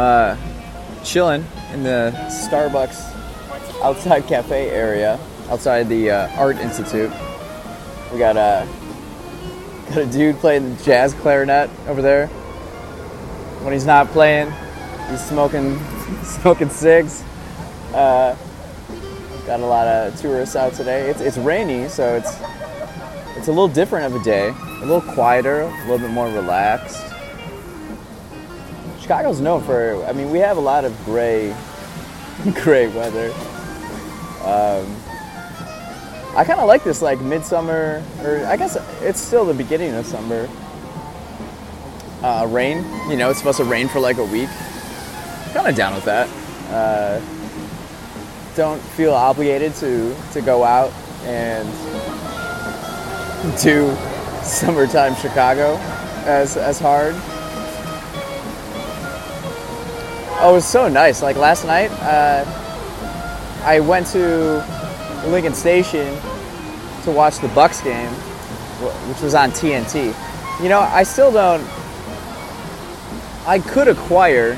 [0.00, 0.36] uh,
[1.04, 3.14] chilling in the Starbucks
[3.82, 5.18] outside cafe area,
[5.48, 7.10] outside the uh, Art Institute.
[8.12, 8.66] We got a
[9.88, 12.28] got a dude playing the jazz clarinet over there.
[13.62, 14.50] When he's not playing,
[15.10, 15.78] he's smoking
[16.22, 17.22] smoking cigs.
[17.92, 18.34] Uh,
[19.46, 21.10] got a lot of tourists out today.
[21.10, 22.36] It's, it's rainy, so it's
[23.36, 24.48] it's a little different of a day.
[24.48, 27.10] A little quieter, a little bit more relaxed.
[29.10, 30.04] Chicago's known for.
[30.04, 31.52] I mean, we have a lot of gray,
[32.62, 33.32] gray weather.
[34.44, 34.86] Um,
[36.36, 40.06] I kind of like this, like midsummer, or I guess it's still the beginning of
[40.06, 40.48] summer.
[42.22, 44.48] Uh, rain, you know, it's supposed to rain for like a week.
[45.54, 46.28] Kind of down with that.
[46.70, 47.20] Uh,
[48.54, 50.92] don't feel obligated to to go out
[51.24, 51.68] and
[53.60, 53.92] do
[54.44, 55.74] summertime Chicago
[56.26, 57.16] as as hard.
[60.42, 61.20] Oh, it was so nice.
[61.20, 62.44] Like last night, uh,
[63.62, 64.64] I went to
[65.26, 66.16] Lincoln Station
[67.04, 68.08] to watch the Bucks game,
[69.08, 70.14] which was on TNT.
[70.62, 71.62] You know, I still don't.
[73.46, 74.56] I could acquire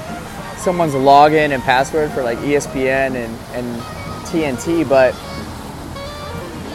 [0.57, 3.83] someone's login and password for like ESPN and, and
[4.27, 5.15] TNT, but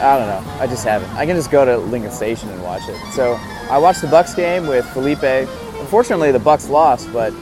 [0.02, 0.52] I don't know.
[0.60, 1.10] I just haven't.
[1.12, 2.98] I can just go to Lincoln Station and watch it.
[3.14, 3.38] So
[3.70, 5.48] I watched the Bucks game with Felipe.
[5.80, 7.32] Unfortunately, the Bucks lost, but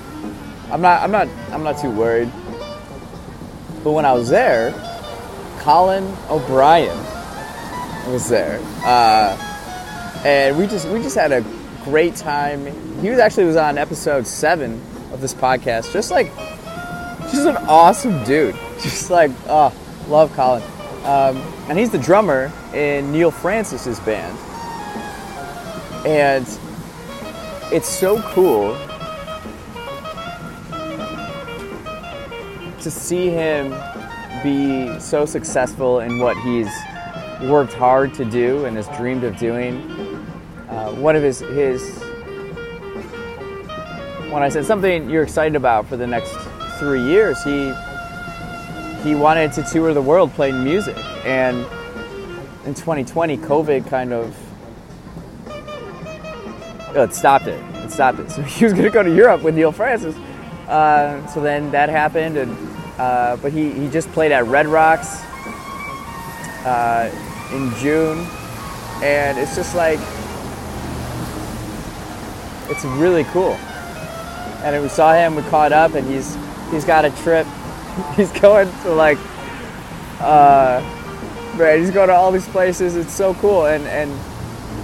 [0.70, 1.02] I'm not.
[1.02, 1.28] I'm not.
[1.52, 2.30] I'm not too worried.
[3.84, 4.72] But when I was there,
[5.60, 6.96] Colin O'Brien
[8.10, 11.44] was there, uh, and we just we just had a
[11.84, 12.66] great time.
[13.00, 15.92] He was actually was on episode seven of this podcast.
[15.92, 16.34] Just like,
[17.30, 18.56] just an awesome dude.
[18.82, 19.74] Just like, oh,
[20.08, 20.62] love Colin.
[21.04, 21.38] Um,
[21.68, 24.36] and he's the drummer in Neal Francis's band,
[26.06, 26.46] and
[27.72, 28.76] it's so cool
[32.86, 33.74] to see him
[34.44, 36.70] be so successful in what he's
[37.50, 39.80] worked hard to do and has dreamed of doing.
[40.68, 41.82] Uh, one of his his
[44.30, 46.32] when I said something you're excited about for the next
[46.78, 47.74] three years, he
[49.02, 51.56] he wanted to tour the world playing music, and
[52.66, 54.32] in 2020, COVID kind of
[56.94, 57.60] oh, it stopped it.
[57.84, 58.30] It stopped it.
[58.30, 60.14] So he was going to go to Europe with Neal Francis.
[60.68, 65.20] Uh, so then that happened, and uh, but he, he just played at Red Rocks
[66.64, 67.10] uh,
[67.52, 68.26] in June,
[69.02, 70.00] and it's just like
[72.68, 73.52] it's really cool.
[74.62, 76.36] And we saw him, we caught up, and he's
[76.70, 77.46] he's got a trip.
[78.14, 79.16] He's going to like,
[80.20, 80.82] uh,
[81.56, 81.78] right?
[81.78, 82.94] He's going to all these places.
[82.94, 84.10] It's so cool, and and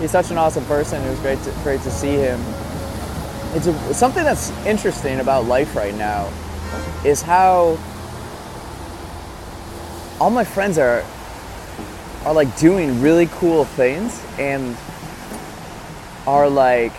[0.00, 1.02] he's such an awesome person.
[1.02, 2.40] It was great to great to see him.
[3.54, 6.32] It's a, something that's interesting about life right now
[7.04, 7.76] is how
[10.22, 11.04] all my friends are
[12.24, 14.76] are like doing really cool things and
[16.28, 16.92] are like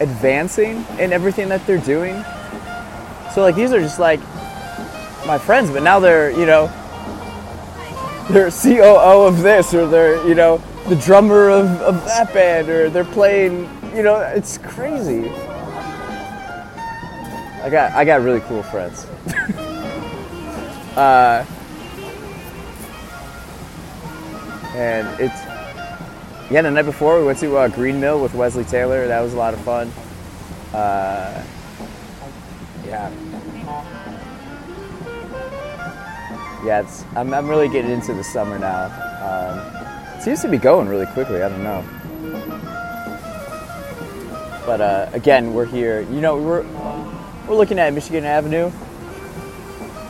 [0.00, 2.20] advancing in everything that they're doing.
[3.32, 4.18] So like these are just like
[5.24, 6.66] my friends, but now they're, you know,
[8.28, 12.90] they're COO of this or they're, you know, the drummer of, of that band or
[12.90, 15.30] they're playing, you know, it's crazy.
[17.60, 19.04] I got I got really cool friends.
[20.96, 21.44] uh,
[24.74, 25.40] and it's
[26.50, 26.62] yeah.
[26.62, 29.06] The night before we went to uh, Green Mill with Wesley Taylor.
[29.06, 29.92] That was a lot of fun.
[30.72, 31.44] Uh,
[32.86, 33.10] yeah.
[36.64, 38.86] Yeah, it's, I'm, I'm really getting into the summer now.
[39.22, 41.42] Um, it seems to be going really quickly.
[41.42, 41.84] I don't know.
[44.66, 46.00] But uh, again, we're here.
[46.00, 46.62] You know, we're
[47.46, 48.70] we're looking at Michigan Avenue,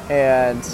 [0.08, 0.64] and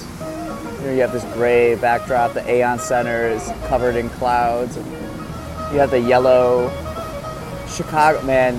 [0.84, 2.34] you know, you have this gray backdrop.
[2.34, 4.76] The Aon Center is covered in clouds.
[4.76, 6.68] You have the yellow
[7.66, 8.56] Chicago man.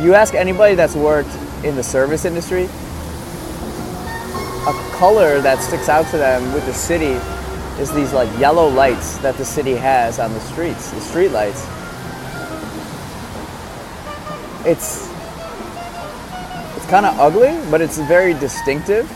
[0.00, 1.34] You ask anybody that's worked
[1.64, 2.64] in the service industry,
[4.68, 7.18] a color that sticks out to them with the city
[7.80, 11.66] is these like yellow lights that the city has on the streets, the street lights.
[14.64, 15.10] It's
[16.76, 19.10] it's kind of ugly, but it's very distinctive.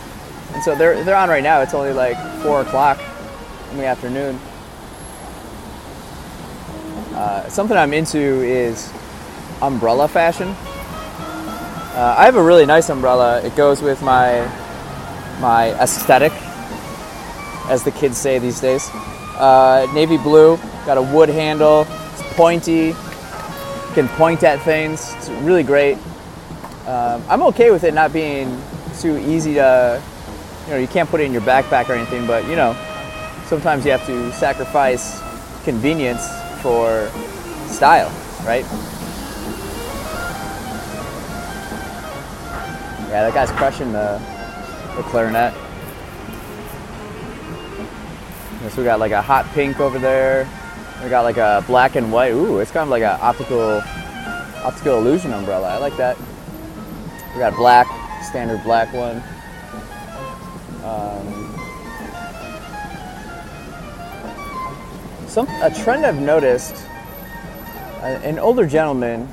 [0.52, 1.60] And so they're they're on right now.
[1.60, 3.00] It's only like four o'clock
[3.70, 4.38] in the afternoon.
[7.14, 8.92] Uh, something I'm into is
[9.62, 10.48] umbrella fashion.
[10.48, 13.42] Uh, I have a really nice umbrella.
[13.42, 14.40] It goes with my
[15.40, 16.32] my aesthetic,
[17.68, 18.88] as the kids say these days.
[19.38, 21.86] Uh, navy blue, got Got a wood handle.
[22.12, 22.94] It's pointy.
[23.94, 25.14] Can point at things.
[25.16, 25.98] It's really great.
[26.86, 28.60] Um, I'm okay with it not being
[28.98, 30.02] too easy to,
[30.64, 32.74] you know, you can't put it in your backpack or anything, but you know,
[33.46, 35.20] sometimes you have to sacrifice
[35.64, 36.26] convenience
[36.62, 37.10] for
[37.66, 38.10] style,
[38.44, 38.64] right?
[43.10, 44.20] Yeah, that guy's crushing the,
[44.96, 45.52] the clarinet.
[48.70, 50.48] So we got like a hot pink over there.
[51.02, 52.32] We got like a black and white.
[52.32, 53.82] Ooh, it's kind of like an optical
[54.62, 55.70] optical illusion umbrella.
[55.70, 56.16] I like that.
[57.34, 57.88] We got black,
[58.22, 59.22] standard black one.
[60.90, 61.24] Um,
[65.28, 66.74] some a trend I've noticed.
[68.02, 69.28] uh, An older gentleman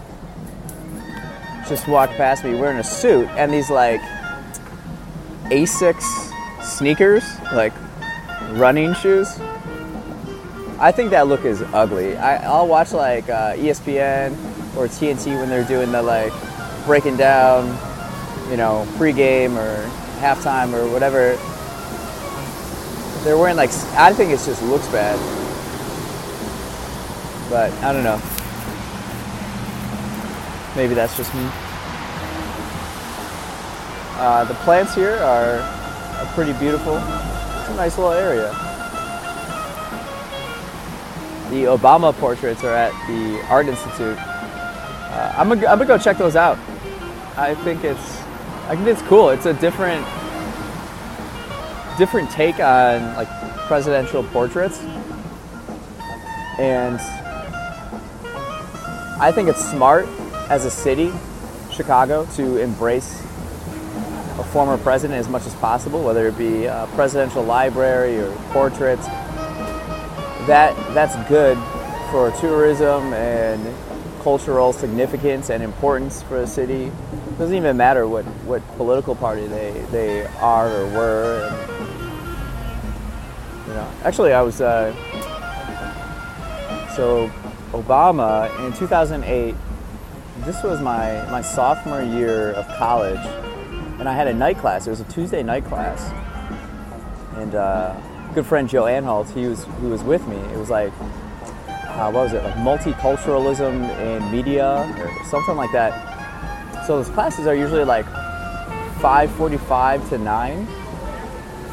[1.67, 4.01] just walked past me wearing a suit and these like
[5.49, 6.05] Asics
[6.63, 7.23] sneakers,
[7.53, 7.73] like
[8.51, 9.39] running shoes.
[10.79, 12.15] I think that look is ugly.
[12.17, 14.33] I, I'll watch like uh, ESPN
[14.75, 16.31] or TNT when they're doing the like
[16.85, 17.65] breaking down,
[18.51, 21.35] you know, pregame or halftime or whatever.
[23.23, 25.17] They're wearing like I think it just looks bad,
[27.49, 28.21] but I don't know.
[30.75, 31.49] Maybe that's just me.
[34.19, 36.97] Uh, the plants here are, are pretty beautiful.
[36.97, 38.49] It's a nice little area.
[41.49, 44.17] The Obama portraits are at the Art Institute.
[44.17, 46.57] Uh, I'm, gonna, I'm gonna go check those out.
[47.37, 48.26] I think it's
[48.67, 49.29] I think it's cool.
[49.29, 50.05] It's a different
[51.97, 53.29] different take on like
[53.65, 54.81] presidential portraits,
[56.59, 56.99] and
[59.21, 60.05] I think it's smart
[60.49, 61.13] as a city,
[61.71, 63.21] Chicago, to embrace
[64.37, 69.07] a former president as much as possible, whether it be a presidential library or portraits.
[70.45, 71.57] That that's good
[72.11, 73.65] for tourism and
[74.27, 76.83] cultural significance and importance for a city.
[76.83, 81.47] It doesn't even matter what, what political party they, they are or were.
[81.47, 81.55] And,
[83.67, 84.91] you know, actually, I was uh,
[86.93, 87.31] so
[87.71, 89.55] Obama in 2008.
[90.39, 93.25] This was my my sophomore year of college,
[93.97, 94.87] and I had a night class.
[94.87, 96.11] It was a Tuesday night class,
[97.37, 97.95] and uh,
[98.35, 100.35] good friend Joe Anhalt, he was who was with me.
[100.35, 100.91] It was like
[101.97, 106.85] uh, what was it like multiculturalism in media or something like that.
[106.85, 108.05] So those classes are usually like
[109.01, 110.67] 5:45 to 9,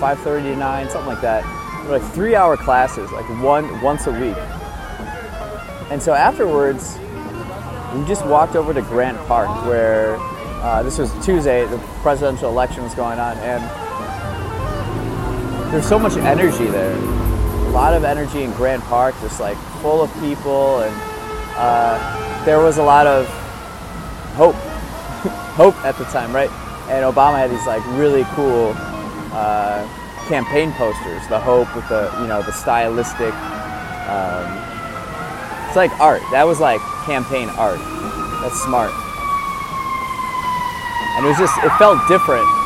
[0.00, 1.44] 5:30 to 9, something like that.
[1.84, 4.36] They're like three-hour classes, like one once a week.
[5.90, 6.98] And so afterwards,
[7.94, 10.16] we just walked over to Grant Park, where
[10.64, 13.62] uh, this was Tuesday, the presidential election was going on, and
[15.70, 17.23] there's so much energy there.
[17.74, 20.94] Lot of energy in Grant Park, just like full of people, and
[21.56, 23.26] uh, there was a lot of
[24.36, 24.54] hope,
[25.56, 26.50] hope at the time, right?
[26.88, 28.72] And Obama had these like really cool
[29.34, 29.84] uh,
[30.28, 33.34] campaign posters, the hope with the you know the stylistic.
[34.06, 34.46] Um,
[35.66, 36.22] it's like art.
[36.30, 37.80] That was like campaign art.
[38.40, 38.92] That's smart.
[41.16, 42.63] And it was just, it felt different.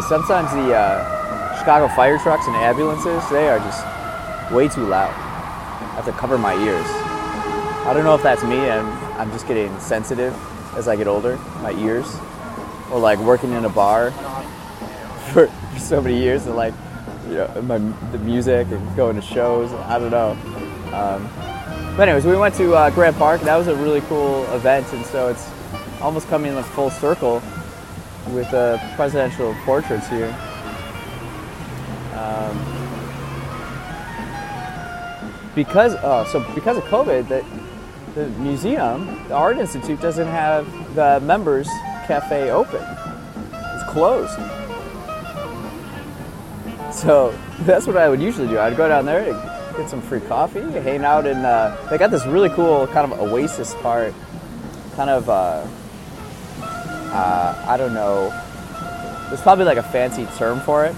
[0.00, 5.10] Sometimes the uh, Chicago fire trucks and ambulances, they are just way too loud.
[5.10, 6.86] I have to cover my ears.
[7.86, 8.86] I don't know if that's me and
[9.18, 10.34] I'm just getting sensitive
[10.76, 12.06] as I get older, my ears.
[12.90, 14.10] Or like working in a bar
[15.32, 16.74] for, for so many years and like,
[17.28, 17.78] you know, my,
[18.10, 20.30] the music and going to shows, I don't know.
[20.92, 21.28] Um,
[21.96, 23.40] but anyways, we went to uh, Grant Park.
[23.42, 25.48] That was a really cool event, and so it's
[26.00, 27.40] almost coming in a full circle
[28.30, 30.34] with uh, presidential portraits here.
[32.14, 32.74] Um,
[35.54, 37.44] because uh, so because of COVID, that
[38.14, 41.68] the museum, the Art Institute, doesn't have the members
[42.06, 42.82] cafe open.
[43.52, 44.38] It's closed.
[46.92, 48.58] So that's what I would usually do.
[48.58, 52.10] I'd go down there and get some free coffee, hang out and Uh, they got
[52.10, 54.14] this really cool kind of oasis part,
[54.96, 55.28] kind of.
[55.28, 55.66] Uh,
[57.14, 58.28] uh, I don't know.
[59.28, 60.94] There's probably like a fancy term for it,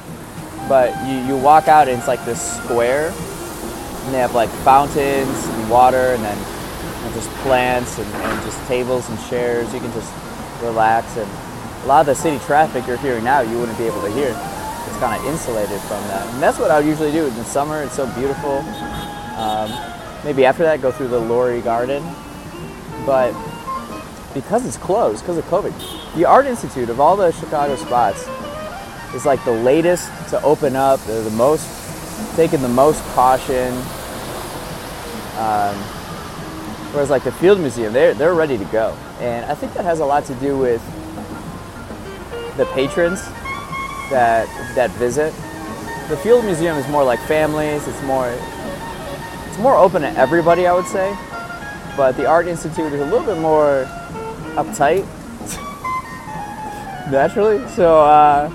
[0.68, 5.46] but you, you walk out and it's like this square, and they have like fountains
[5.46, 6.37] and water, and then
[7.04, 9.73] and just plants and, and just tables and chairs.
[9.73, 10.12] You can just
[10.62, 11.30] relax, and
[11.85, 14.30] a lot of the city traffic you're hearing now, you wouldn't be able to hear.
[14.88, 17.82] It's kind of insulated from that, and that's what I usually do in the summer.
[17.82, 18.58] It's so beautiful.
[19.37, 19.70] Um,
[20.25, 22.02] maybe after that, go through the Lurie Garden,
[23.04, 23.32] but
[24.37, 26.14] because it's closed because of COVID.
[26.14, 28.28] The Art Institute of all the Chicago spots
[29.14, 31.00] is like the latest to open up.
[31.05, 31.66] They're the most
[32.37, 33.73] taking the most caution.
[35.38, 35.75] Um,
[36.93, 40.00] whereas like the Field Museum, they're they're ready to go, and I think that has
[40.00, 40.85] a lot to do with
[42.59, 43.25] the patrons
[44.11, 45.33] that that visit.
[46.11, 47.88] The Field Museum is more like families.
[47.88, 48.28] It's more
[49.49, 51.16] it's more open to everybody, I would say.
[51.97, 53.88] But the Art Institute is a little bit more
[54.57, 55.05] uptight,
[57.11, 57.67] naturally.
[57.69, 58.49] So, uh,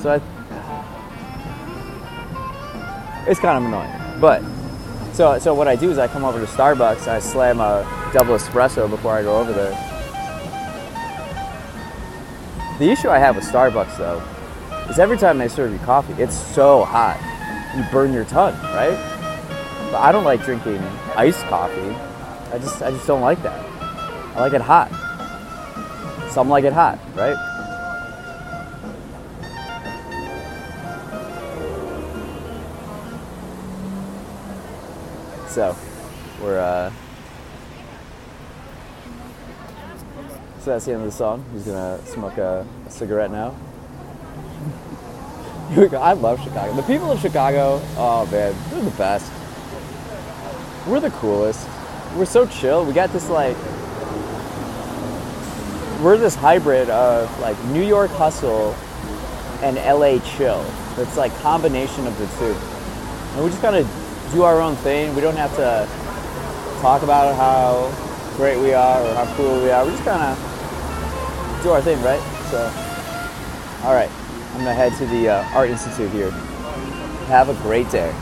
[0.00, 0.20] so I,
[3.28, 4.20] it's kind of annoying.
[4.20, 4.42] But
[5.12, 7.08] so so what I do is I come over to Starbucks.
[7.08, 9.70] I slam a double espresso before I go over there.
[12.78, 14.22] The issue I have with Starbucks though
[14.90, 17.18] is every time they serve you coffee, it's so hot,
[17.76, 18.96] you burn your tongue, right?
[19.90, 20.78] But I don't like drinking
[21.16, 21.90] iced coffee.
[22.52, 23.64] I just I just don't like that.
[24.36, 24.90] I like it hot.
[26.36, 27.34] Some like it hot, right?
[35.48, 35.74] So,
[36.42, 36.92] we're uh
[40.58, 41.42] So that's the end of the song.
[41.54, 43.56] He's gonna smoke a, a cigarette now.
[45.98, 46.74] I love Chicago.
[46.74, 49.32] The people of Chicago, oh man, they're the best.
[50.86, 51.66] We're the coolest.
[52.14, 52.84] We're so chill.
[52.84, 53.56] We got this like
[56.02, 58.74] we're this hybrid of like New York hustle
[59.62, 60.64] and LA chill.
[60.98, 62.54] It's like combination of the two.
[63.34, 65.14] And we just kind of do our own thing.
[65.14, 65.88] We don't have to
[66.80, 67.90] talk about how
[68.36, 69.84] great we are or how cool we are.
[69.84, 72.20] We just kind of do our thing, right?
[72.50, 72.58] So,
[73.86, 74.10] all right,
[74.52, 76.30] I'm gonna head to the uh, Art Institute here.
[77.28, 78.14] Have a great day.